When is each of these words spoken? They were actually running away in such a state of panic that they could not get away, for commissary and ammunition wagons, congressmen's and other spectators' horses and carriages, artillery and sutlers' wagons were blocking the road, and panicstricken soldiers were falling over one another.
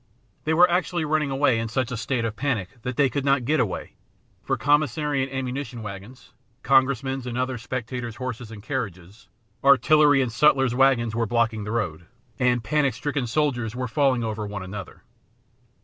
They 0.45 0.53
were 0.55 0.67
actually 0.67 1.05
running 1.05 1.29
away 1.29 1.59
in 1.59 1.67
such 1.69 1.91
a 1.91 1.95
state 1.95 2.25
of 2.25 2.35
panic 2.35 2.81
that 2.81 2.97
they 2.97 3.07
could 3.07 3.23
not 3.23 3.45
get 3.45 3.59
away, 3.59 3.93
for 4.41 4.57
commissary 4.57 5.21
and 5.21 5.31
ammunition 5.31 5.83
wagons, 5.83 6.33
congressmen's 6.63 7.27
and 7.27 7.37
other 7.37 7.59
spectators' 7.59 8.15
horses 8.15 8.49
and 8.49 8.63
carriages, 8.63 9.27
artillery 9.63 10.23
and 10.23 10.31
sutlers' 10.31 10.73
wagons 10.73 11.13
were 11.15 11.27
blocking 11.27 11.65
the 11.65 11.71
road, 11.71 12.07
and 12.39 12.63
panicstricken 12.63 13.27
soldiers 13.27 13.75
were 13.75 13.87
falling 13.87 14.23
over 14.23 14.47
one 14.47 14.63
another. 14.63 15.03